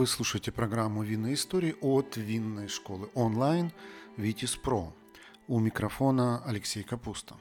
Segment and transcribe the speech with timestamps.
[0.00, 3.70] Вы слушаете программу «Винные истории» от винной школы онлайн
[4.16, 4.94] «Витис Про».
[5.46, 7.34] У микрофона Алексей Капуста.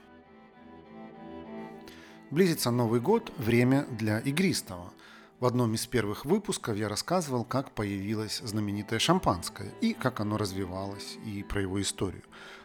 [2.32, 4.91] Близится Новый год, время для игристого.
[5.40, 11.18] В одном из первых выпусков я рассказывал, как появилось знаменитое шампанское и как оно развивалось,
[11.26, 12.23] и про его историю.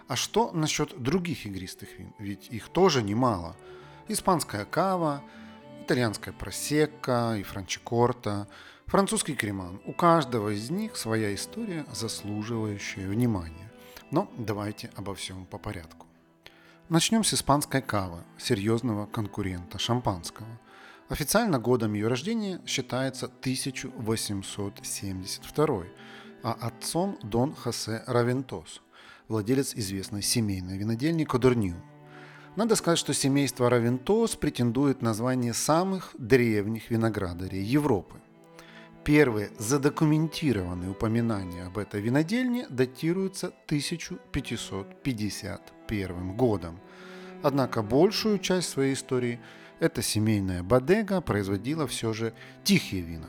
[0.09, 2.13] А что насчет других игристых вин?
[2.19, 3.55] Ведь их тоже немало.
[4.09, 5.23] Испанская кава,
[5.83, 8.49] итальянская просекка и франчикорта,
[8.87, 9.81] французский креман.
[9.87, 13.73] У каждого из них своя история, заслуживающая внимания.
[14.11, 16.07] Но давайте обо всем по порядку.
[16.89, 20.49] Начнем с испанской кавы, серьезного конкурента шампанского.
[21.09, 25.85] Официально годом ее рождения считается 1872,
[26.43, 28.83] а отцом Дон Хосе Равентос,
[29.29, 31.77] владелец известной семейной винодельни Кодорню.
[32.57, 38.21] Надо сказать, что семейство Равентос претендует на звание самых древних виноградарей Европы.
[39.05, 46.81] Первые задокументированные упоминания об этой винодельне датируются 1551 годом.
[47.43, 49.41] Однако большую часть своей истории
[49.79, 52.33] эта семейная бодега производила все же
[52.63, 53.29] тихие вина.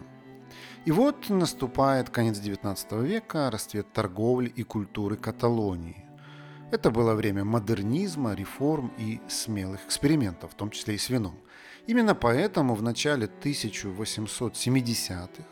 [0.85, 6.05] И вот наступает конец XIX века, расцвет торговли и культуры Каталонии.
[6.71, 11.37] Это было время модернизма, реформ и смелых экспериментов, в том числе и с вином.
[11.85, 15.43] Именно поэтому в начале 1870-х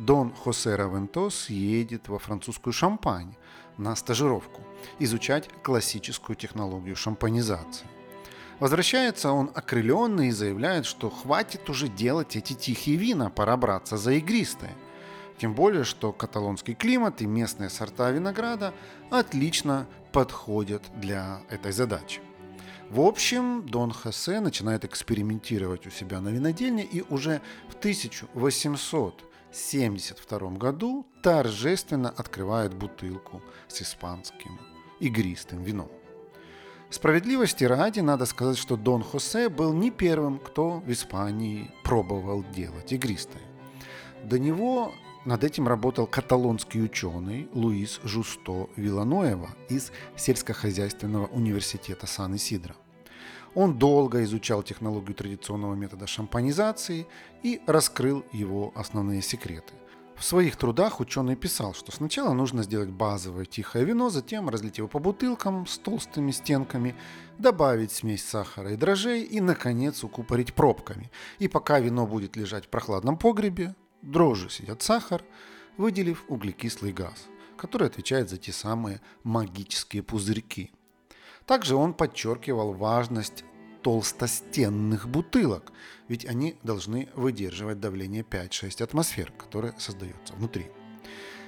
[0.00, 3.34] Дон Хосе Равентос едет во французскую Шампань
[3.76, 4.62] на стажировку,
[4.98, 7.86] изучать классическую технологию шампанизации.
[8.60, 14.12] Возвращается он окрыленный и заявляет, что хватит уже делать эти тихие вина, пора браться за
[14.12, 14.74] игристые.
[15.38, 18.72] Тем более, что каталонский климат и местные сорта винограда
[19.10, 22.22] отлично подходят для этой задачи.
[22.88, 30.50] В общем, Дон Хосе начинает экспериментировать у себя на винодельне и уже в 1800 1972
[30.58, 34.60] году торжественно открывает бутылку с испанским
[35.00, 35.90] игристым вином.
[36.88, 42.92] Справедливости ради, надо сказать, что Дон Хосе был не первым, кто в Испании пробовал делать
[42.92, 43.42] игристое.
[44.24, 44.92] До него
[45.24, 52.76] над этим работал каталонский ученый Луис Жусто Виланоева из сельскохозяйственного университета Сан-Исидро–
[53.54, 57.06] он долго изучал технологию традиционного метода шампанизации
[57.42, 59.74] и раскрыл его основные секреты.
[60.16, 64.86] В своих трудах ученый писал, что сначала нужно сделать базовое тихое вино, затем разлить его
[64.86, 66.94] по бутылкам с толстыми стенками,
[67.38, 71.10] добавить смесь сахара и дрожжей и, наконец, укупорить пробками.
[71.38, 75.24] И пока вино будет лежать в прохладном погребе, дрожжи сидят сахар,
[75.78, 80.70] выделив углекислый газ, который отвечает за те самые магические пузырьки–
[81.50, 83.42] также он подчеркивал важность
[83.82, 85.72] толстостенных бутылок,
[86.06, 90.70] ведь они должны выдерживать давление 5-6 атмосфер, которое создается внутри.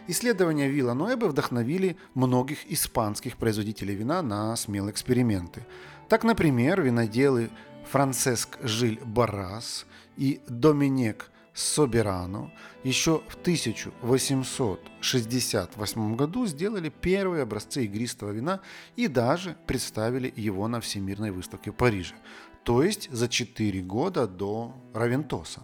[0.08, 5.64] Исследования Вилла Ноэбе вдохновили многих испанских производителей вина на смелые эксперименты.
[6.08, 7.50] Так, например, виноделы
[7.88, 9.86] Франциск Жиль Барас
[10.16, 12.50] и Доминек Соберано
[12.82, 18.60] еще в 1868 году сделали первые образцы игристого вина
[18.96, 22.14] и даже представили его на Всемирной выставке в Париже,
[22.62, 25.60] то есть за 4 года до Равентоса.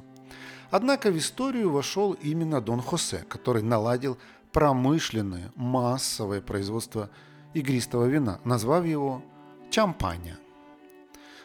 [0.71, 4.19] Однако в историю вошел именно Дон Хосе, который наладил
[4.53, 7.09] промышленное массовое производство
[7.55, 9.23] игристого вина, назвав его
[9.71, 10.39] «Чампаня».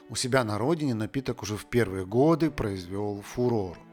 [0.10, 3.78] У себя на родине напиток уже в первые годы произвел фурор–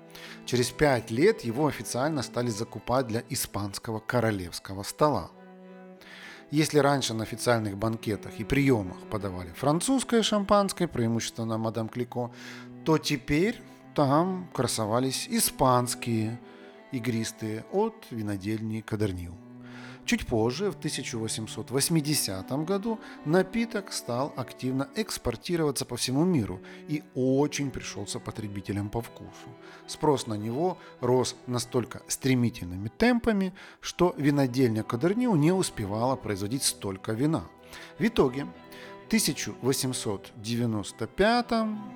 [0.46, 5.30] Через пять лет его официально стали закупать для испанского королевского стола.
[6.50, 12.32] Если раньше на официальных банкетах и приемах подавали французское шампанское, преимущественно мадам Клико,
[12.84, 13.60] то теперь
[13.94, 16.40] там красовались испанские
[16.90, 19.49] игристые от винодельни Кадернил.
[20.04, 28.18] Чуть позже, в 1880 году, напиток стал активно экспортироваться по всему миру и очень пришелся
[28.18, 29.30] потребителям по вкусу.
[29.86, 37.44] Спрос на него рос настолько стремительными темпами, что винодельня Кадерниу не успевала производить столько вина.
[37.98, 38.48] В итоге
[39.10, 41.50] 1895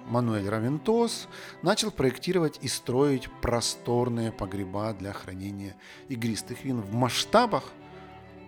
[0.09, 1.29] Мануэль Равентос
[1.63, 5.77] начал проектировать и строить просторные погреба для хранения
[6.09, 7.71] игристых вин в масштабах,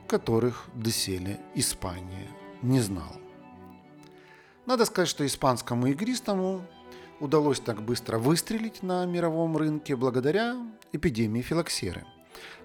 [0.06, 2.29] которых доселе Испания
[2.62, 3.20] не знала.
[4.67, 6.62] Надо сказать, что испанскому игристому
[7.20, 10.56] удалось так быстро выстрелить на мировом рынке благодаря
[10.93, 12.05] эпидемии филоксеры.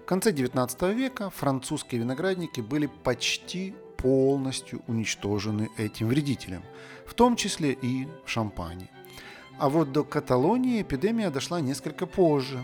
[0.02, 6.64] В конце 19 века французские виноградники были почти полностью уничтожены этим вредителем,
[7.06, 8.90] в том числе и в Шампане.
[9.58, 12.60] А вот до Каталонии эпидемия дошла несколько позже.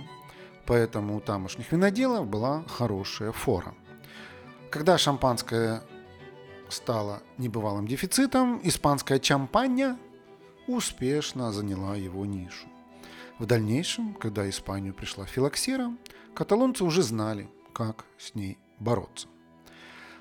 [0.66, 3.74] поэтому у тамошних виноделов была хорошая фора.
[4.70, 5.82] Когда шампанское
[6.68, 9.98] стало небывалым дефицитом, испанская чампанья
[10.66, 12.68] успешно заняла его нишу.
[13.38, 15.96] В дальнейшем, когда Испанию пришла филоксера,
[16.34, 19.28] каталонцы уже знали, как с ней бороться.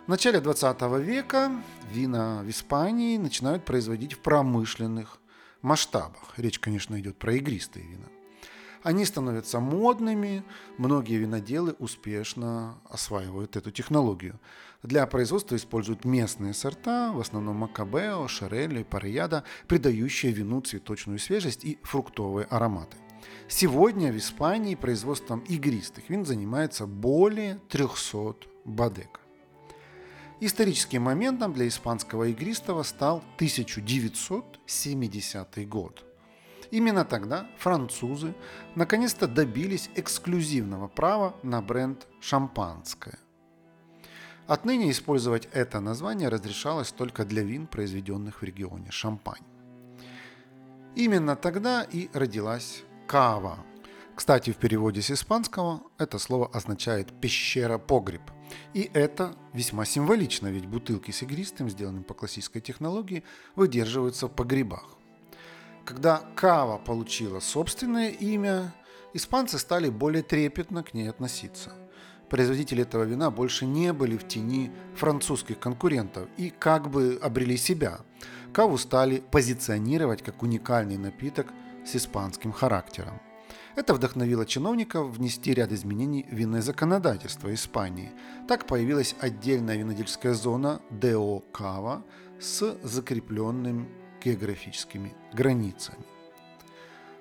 [0.05, 1.51] В начале 20 века
[1.91, 5.19] вина в Испании начинают производить в промышленных
[5.61, 6.33] масштабах.
[6.37, 8.07] Речь, конечно, идет про игристые вина.
[8.87, 10.45] Они становятся модными,
[10.77, 14.39] многие виноделы успешно осваивают эту технологию.
[14.81, 21.79] Для производства используют местные сорта, в основном Макабео, Шарелли, Парияда, придающие вину цветочную свежесть и
[21.83, 22.95] фруктовые ароматы.
[23.49, 29.19] Сегодня в Испании производством игристых вин занимается более 300 бодек.
[30.39, 36.06] Историческим моментом для испанского игристого стал 1970 год.
[36.71, 38.35] Именно тогда французы
[38.75, 43.19] наконец-то добились эксклюзивного права на бренд «Шампанское».
[44.47, 49.43] Отныне использовать это название разрешалось только для вин, произведенных в регионе Шампань.
[50.95, 53.59] Именно тогда и родилась кава.
[54.15, 58.21] Кстати, в переводе с испанского это слово означает «пещера-погреб».
[58.73, 63.23] И это весьма символично, ведь бутылки с игристым, сделанным по классической технологии,
[63.55, 64.96] выдерживаются в погребах.
[65.87, 68.75] Когда кава получила собственное имя,
[69.13, 71.71] испанцы стали более трепетно к ней относиться.
[72.29, 78.01] Производители этого вина больше не были в тени французских конкурентов и как бы обрели себя.
[78.51, 81.53] Каву стали позиционировать как уникальный напиток
[81.85, 83.21] с испанским характером.
[83.77, 88.11] Это вдохновило чиновников внести ряд изменений в винное законодательство Испании.
[88.49, 92.03] Так появилась отдельная винодельская зона ДО Кава
[92.41, 93.87] с закрепленным
[94.27, 96.05] географическими границами.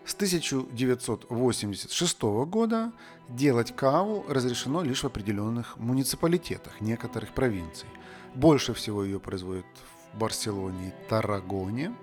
[0.05, 2.93] С 1986 года
[3.29, 7.89] делать каву разрешено лишь в определенных муниципалитетах некоторых провинций.
[8.35, 9.67] Больше всего ее производят
[10.13, 11.95] в Барселоне и Таррагоне.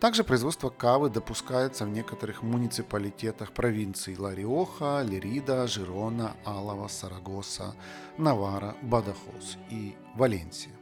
[0.00, 7.74] Также производство кавы допускается в некоторых муниципалитетах провинций Лариоха, Лерида, Жирона, Алава, Сарагоса,
[8.18, 10.72] Навара, Бадахос и Валенсия.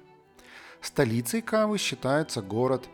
[0.81, 2.89] Столицей кавы считается город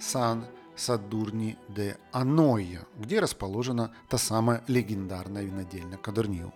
[0.00, 0.46] Сан
[0.76, 6.52] Садурни де Аноя, где расположена та самая легендарная винодельня Кадернио.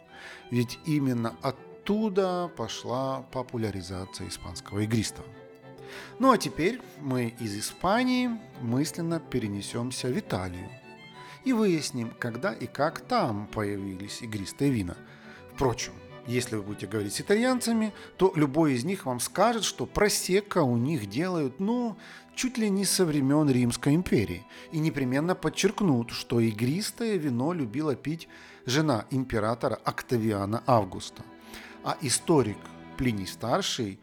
[0.51, 5.27] Ведь именно оттуда пошла популяризация испанского игристого.
[6.19, 8.31] Ну а теперь мы из Испании
[8.61, 10.69] мысленно перенесемся в Италию
[11.45, 14.97] и выясним, когда и как там появились игристые вина.
[15.53, 15.93] Впрочем,
[16.27, 20.77] если вы будете говорить с итальянцами, то любой из них вам скажет, что просека у
[20.77, 21.97] них делают, ну,
[22.35, 24.45] чуть ли не со времен Римской империи.
[24.71, 28.29] И непременно подчеркнут, что игристое вино любила пить
[28.67, 31.23] жена императора Октавиана Августа.
[31.85, 32.59] А историк
[32.97, 33.99] Плиний Старший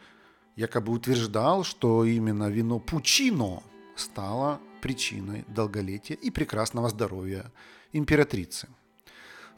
[0.56, 3.64] якобы утверждал, что именно вино Пучино
[3.96, 7.52] стало причиной долголетия и прекрасного здоровья
[7.94, 8.68] императрицы.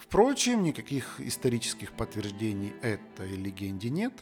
[0.01, 4.13] Впрочем, никаких исторических подтверждений этой легенде нет,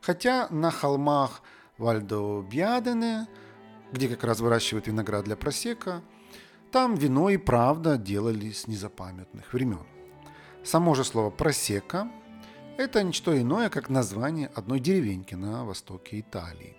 [0.00, 1.42] хотя на холмах
[1.76, 3.26] Вальдо Бьядене,
[3.92, 6.02] где как раз выращивают виноград для просека,
[6.70, 9.86] там вино и правда делали с незапамятных времен.
[10.62, 12.08] Само же слово «просека»–
[12.78, 16.76] это ничто иное, как название одной деревеньки на востоке Италии.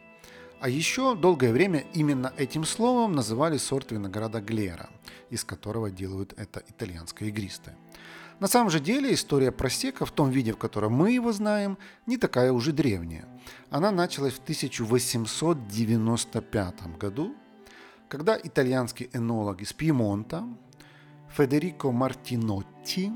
[0.62, 4.90] А еще долгое время именно этим словом называли сорт винограда Глера,
[5.30, 7.78] из которого делают это итальянское игристое.
[8.40, 12.18] На самом же деле история просека в том виде, в котором мы его знаем, не
[12.18, 13.26] такая уже древняя.
[13.70, 17.34] Она началась в 1895 году,
[18.10, 20.44] когда итальянский энолог из Пьемонта
[21.30, 23.14] Федерико Мартинотти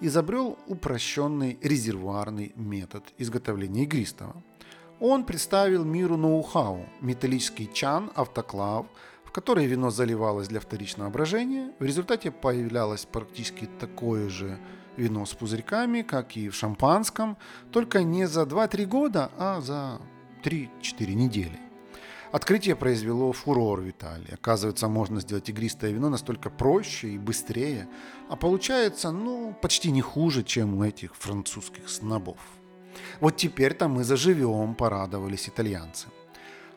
[0.00, 4.42] изобрел упрощенный резервуарный метод изготовления игристого.
[5.00, 8.86] Он представил миру ноу-хау– металлический чан, автоклав–
[9.32, 11.72] в которые вино заливалось для вторичного брожения.
[11.78, 14.58] В результате появлялось практически такое же
[14.98, 17.38] вино с пузырьками, как и в шампанском,
[17.70, 20.02] только не за 2-3 года, а за
[20.44, 21.58] 3-4 недели.
[22.30, 24.34] Открытие произвело фурор в Италии.
[24.34, 27.88] Оказывается, можно сделать игристое вино настолько проще и быстрее,
[28.28, 32.36] а получается, ну, почти не хуже, чем у этих французских снобов.
[33.20, 36.08] Вот теперь-то мы заживем, порадовались итальянцы.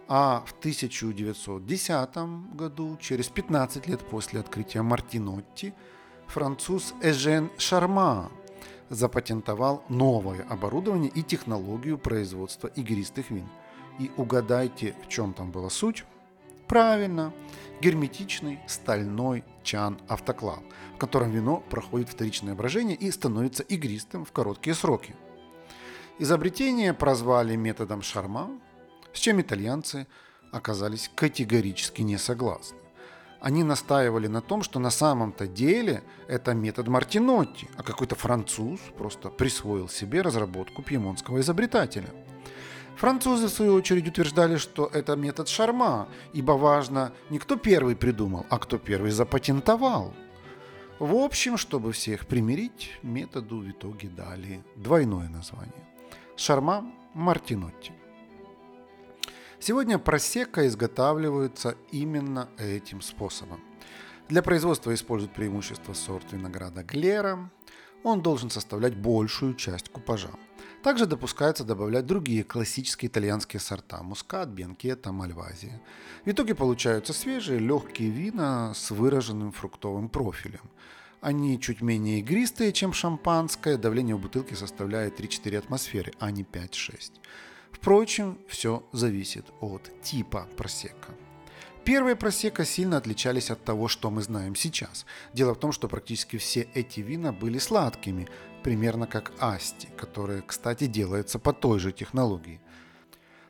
[0.07, 2.17] А в 1910
[2.53, 5.73] году, через 15 лет после открытия Мартинотти,
[6.27, 8.31] француз Эжен Шарма
[8.89, 13.49] запатентовал новое оборудование и технологию производства игристых вин.
[13.97, 16.05] И угадайте, в чем там была суть?
[16.67, 17.33] Правильно,
[17.81, 20.59] герметичный стальной чан-автоклав,
[20.95, 25.15] в котором вино проходит вторичное брожение и становится игристым в короткие сроки.
[26.17, 28.49] Изобретение прозвали методом Шарма,
[29.15, 30.07] с чем итальянцы
[30.51, 32.77] оказались категорически не согласны.
[33.39, 39.29] Они настаивали на том, что на самом-то деле это метод Мартинотти, а какой-то француз просто
[39.29, 42.09] присвоил себе разработку пьемонтского изобретателя.
[42.97, 48.45] Французы, в свою очередь, утверждали, что это метод Шарма, ибо важно не кто первый придумал,
[48.49, 50.13] а кто первый запатентовал.
[50.97, 55.85] В общем, чтобы всех примирить, методу в итоге дали двойное название.
[56.37, 57.91] Шарма Мартинотти.
[59.67, 63.61] Сегодня просека изготавливается именно этим способом.
[64.29, 67.49] Для производства используют преимущество сорт винограда Глера.
[68.03, 70.29] Он должен составлять большую часть купажа.
[70.83, 75.81] Также допускается добавлять другие классические итальянские сорта– мускат, бенкета, мальвазия.
[76.25, 80.69] В итоге получаются свежие, легкие вина с выраженным фруктовым профилем.
[81.21, 87.13] Они чуть менее игристые, чем шампанское, давление в бутылке составляет 3-4 атмосферы, а не 5-6.
[87.75, 91.13] Впрочем, все зависит от типа просека.
[91.83, 95.05] Первые просека сильно отличались от того, что мы знаем сейчас.
[95.33, 98.29] Дело в том, что практически все эти вина были сладкими,
[98.63, 102.61] примерно как асти, которые, кстати, делаются по той же технологии.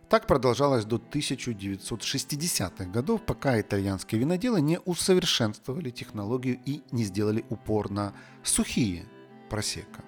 [0.10, 7.92] Так продолжалось до 1960-х годов, пока итальянские виноделы не усовершенствовали технологию и не сделали упор
[7.92, 8.14] на
[8.44, 9.06] сухие
[9.50, 10.04] просека.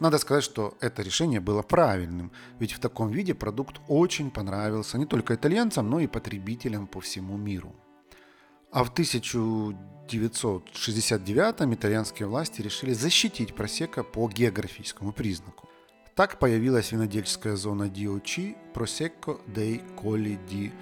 [0.00, 5.04] Надо сказать, что это решение было правильным, ведь в таком виде продукт очень понравился не
[5.04, 7.74] только итальянцам, но и потребителям по всему миру.
[8.72, 15.68] А в 1969 итальянские власти решили защитить просека по географическому признаку.
[16.14, 20.72] Так появилась винодельческая зона DOC Prosecco dei Colli di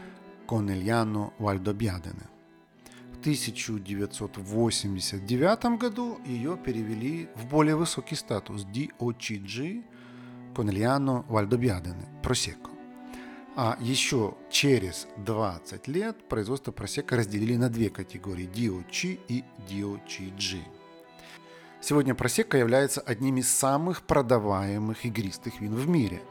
[0.46, 2.28] Conegliano Valdobbiadene–
[3.20, 9.84] 1989 году ее перевели в более высокий статус DOCG
[10.54, 12.70] Конельяно Вальдобиадене Просеко.
[13.56, 20.62] А еще через 20 лет производство просека разделили на две категории– DOC и DOCG.
[21.80, 26.22] Сегодня просека является одним из самых продаваемых игристых вин в мире.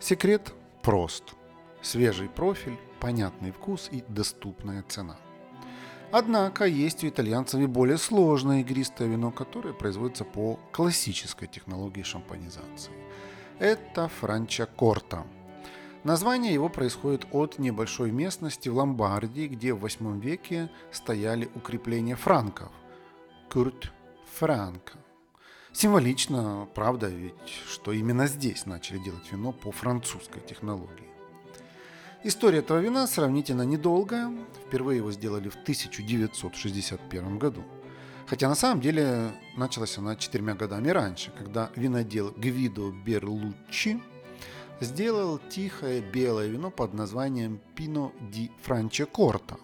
[0.00, 1.34] Секрет прост.
[1.82, 5.16] Свежий профиль, понятный вкус и доступная цена.
[6.16, 12.92] Однако есть у итальянцев и более сложное игристое вино, которое производится по классической технологии шампанизации.
[13.58, 15.26] Это Франчакорта.
[16.04, 22.70] Название его происходит от небольшой местности в Ломбардии, где в 8 веке стояли укрепления франков.
[23.52, 23.90] Курт
[24.38, 24.92] Франко.
[25.72, 31.13] Символично, правда ведь, что именно здесь начали делать вино по французской технологии.
[32.26, 34.32] История этого вина сравнительно недолгая.
[34.66, 37.62] Впервые его сделали в 1961 году.
[38.26, 44.00] Хотя на самом деле началась она четырьмя годами раньше, когда винодел Гвидо Берлуччи
[44.80, 49.58] сделал тихое белое вино под названием Пино ди Франчекорта.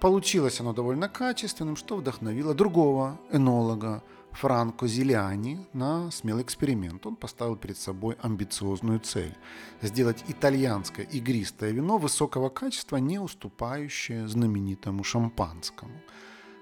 [0.00, 4.02] Получилось оно довольно качественным, что вдохновило другого энолога
[4.40, 7.04] Франко Зелиани на смелый эксперимент.
[7.06, 9.34] Он поставил перед собой амбициозную цель–
[9.82, 15.92] сделать итальянское игристое вино высокого качества, не уступающее знаменитому шампанскому.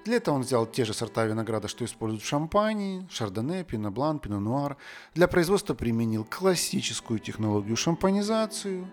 [0.06, 4.78] Для этого он взял те же сорта винограда, что используют в шампане– шардоне, пино-блан, пино-нуар.
[5.14, 8.90] Для производства применил классическую технологию шампанизацию,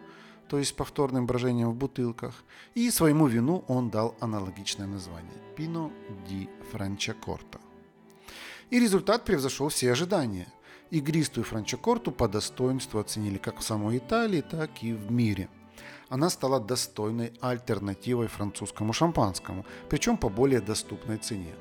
[0.50, 2.44] то есть повторным брожением в бутылках.
[2.76, 5.90] И своему вину он дал аналогичное название– Пино
[6.28, 7.62] ди Франчакорта
[8.74, 10.48] и результат превзошел все ожидания.
[10.90, 15.48] Игристую франчокорту по достоинству оценили как в самой Италии, так и в мире.
[16.10, 21.54] Она стала достойной альтернативой французскому шампанскому, причем по более доступной цене.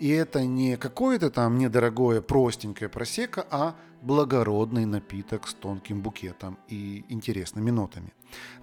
[0.00, 7.04] И это не какое-то там недорогое простенькое просека, а благородный напиток с тонким букетом и
[7.10, 8.14] интересными нотами.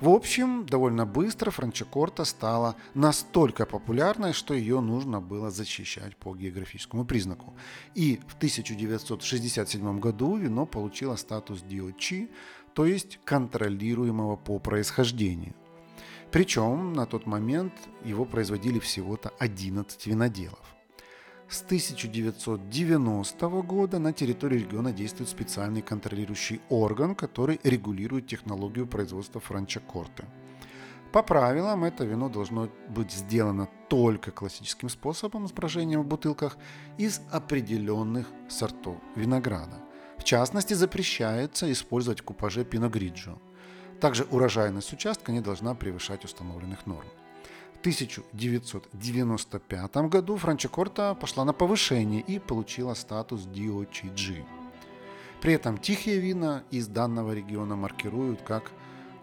[0.01, 7.05] В общем, довольно быстро франчакорта стала настолько популярной, что ее нужно было защищать по географическому
[7.05, 7.53] признаку.
[7.93, 12.31] И в 1967 году вино получило статус DOC,
[12.73, 15.53] то есть контролируемого по происхождению.
[16.31, 20.76] Причем на тот момент его производили всего-то 11 виноделов.
[21.49, 30.25] С 1990 года на территории региона действует специальный контролирующий орган, который регулирует технологию производства франчакорты.
[31.13, 36.57] По правилам, это вино должно быть сделано только классическим способом с брожением в бутылках
[36.97, 39.79] из определенных сортов винограда.
[40.17, 43.37] В частности, запрещается использовать в купаже пино гриджо.
[44.01, 47.07] Также урожайность участка не должна превышать установленных норм.
[47.87, 54.43] В 1995 году Франчикорта пошла на повышение и получила статус DOCG.
[55.39, 58.73] При этом тихие вина из данного региона маркируют как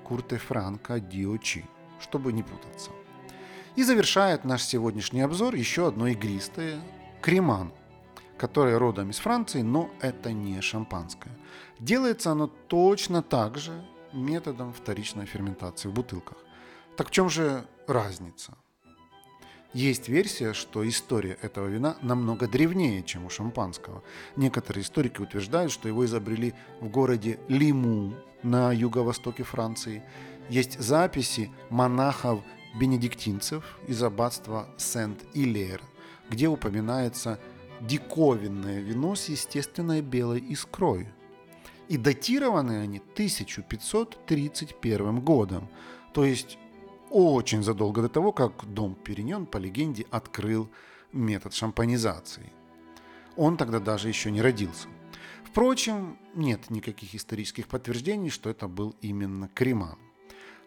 [0.02, 1.66] Курте Франко DOC,
[2.00, 2.90] чтобы не путаться.
[3.76, 6.80] И завершает наш сегодняшний обзор еще одно игристое–
[7.21, 7.71] креман,
[8.38, 11.37] которое родом из Франции, но это не шампанское.
[11.80, 16.38] Делается оно точно так же методом вторичной ферментации в бутылках.
[16.97, 18.57] Так в чем же разница?
[19.73, 24.05] Есть версия, что история этого вина намного древнее, чем у шампанского.
[24.37, 30.05] Некоторые историки утверждают, что его изобрели в городе Лиму на юго-востоке Франции.
[30.49, 35.83] Есть записи монахов-бенедиктинцев из аббатства Сент-Илер,
[36.31, 37.41] где упоминается
[37.81, 41.09] диковинное вино с естественной белой искрой.
[41.89, 45.69] И датированы они 1531 годом,
[46.13, 46.59] то есть
[47.11, 50.69] очень задолго до того, как дом Периньон, по легенде, открыл
[51.13, 52.53] метод шампанизации.
[53.37, 54.89] Он тогда даже еще не родился.
[55.45, 59.99] Впрочем, нет никаких исторических подтверждений, что это был именно Креман.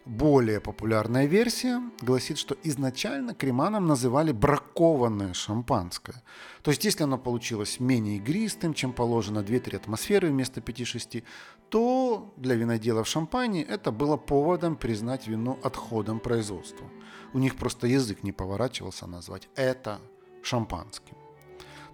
[0.08, 6.22] Более популярная версия гласит, что изначально креманом называли бракованное шампанское.
[6.62, 11.24] То есть, если оно получилось менее игристым, чем положено 2-3 атмосферы вместо 5-6,
[11.68, 16.86] то для виноделов шампани это было поводом признать вино отходом производства.
[17.34, 20.00] У них просто язык не поворачивался назвать это
[20.42, 21.18] шампанским.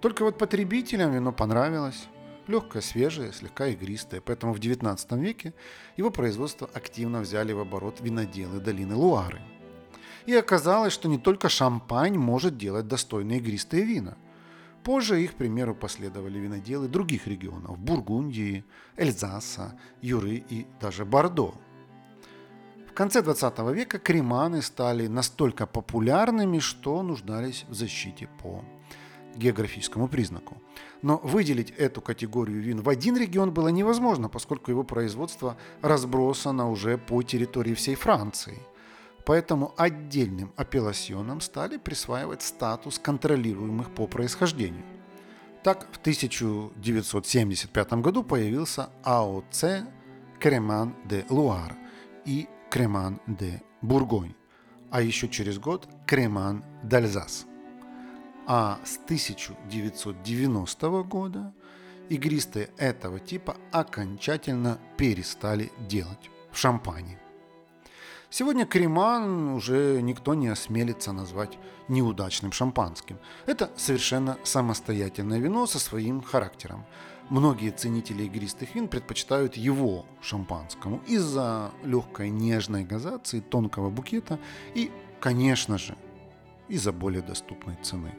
[0.01, 2.07] Только вот потребителям вино понравилось,
[2.49, 5.55] легкое, свежее, слегка игристое, поэтому в XIX веке
[5.97, 9.41] его производство активно взяли в оборот виноделы долины Луары.
[10.27, 14.17] И оказалось, что не только шампань может делать достойные игристые вина.
[14.83, 18.65] Позже их примеру последовали виноделы других регионов– Бургундии,
[18.97, 21.55] Эльзаса, Юры и даже Бордо.
[22.89, 28.63] В конце 20 века креманы стали настолько популярными, что нуждались в защите по
[29.37, 30.57] географическому признаку.
[31.03, 36.99] Но выделить эту категорию вин в один регион было невозможно, поскольку его производство разбросано уже
[36.99, 38.59] по территории всей Франции.
[39.27, 44.85] Поэтому отдельным апелласьонам стали присваивать статус контролируемых по происхождению.
[45.63, 49.65] Так, в 1975 году появился АОЦ
[50.39, 51.75] Креман де Луар
[52.27, 54.35] и Креман де Бургонь,
[54.91, 57.47] а еще через год Креман д'Альзас–
[58.47, 61.55] а с 1990 года
[62.09, 67.19] игристые этого типа окончательно перестали делать в шампане.
[68.31, 73.19] Сегодня креман уже никто не осмелится назвать неудачным шампанским.
[73.47, 76.85] Это совершенно самостоятельное вино со своим характером.
[77.31, 84.41] Многие ценители игристых вин предпочитают его шампанскому из-за легкой нежной газации, тонкого букета
[84.75, 85.97] и, конечно же,
[86.69, 88.15] из-за более доступной цены.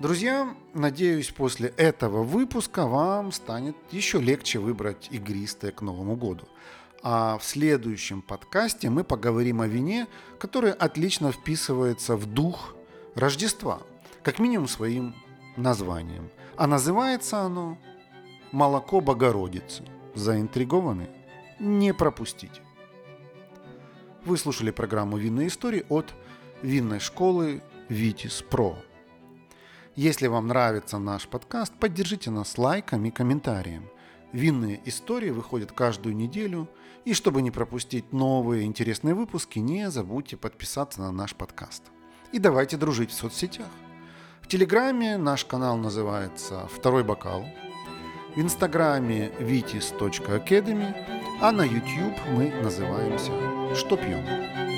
[0.00, 6.48] Друзья, надеюсь, после этого выпуска вам станет еще легче выбрать игристое к Новому году.
[7.04, 10.08] А в следующем подкасте мы поговорим о вине,
[10.40, 12.74] которое отлично вписывается в дух
[13.14, 13.82] Рождества,
[14.24, 15.14] как минимум своим
[15.56, 16.28] названием.
[16.56, 17.78] А называется оно
[18.50, 19.84] «Молоко Богородицы».
[20.16, 21.08] Заинтригованы?
[21.60, 22.62] Не пропустите.
[24.24, 26.14] Вы слушали программу «Винные истории» от
[26.62, 28.76] винной школы «Витис Про».
[29.96, 33.88] Если вам нравится наш подкаст, поддержите нас лайком и комментарием.
[34.32, 36.68] Винные истории выходят каждую неделю,
[37.04, 41.84] и чтобы не пропустить новые интересные выпуски, не забудьте подписаться на наш подкаст.
[42.32, 43.68] И давайте дружить в соцсетях.
[44.42, 47.44] В Телеграме наш канал называется «Второй бокал»,
[48.34, 50.92] в Инстаграме vitis.academy,
[51.40, 53.30] а на YouTube мы называемся
[53.76, 54.73] «Что пьем?».